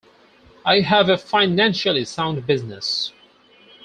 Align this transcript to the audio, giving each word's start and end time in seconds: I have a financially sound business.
I 0.65 0.79
have 0.79 1.09
a 1.09 1.15
financially 1.19 2.05
sound 2.05 2.47
business. 2.47 3.13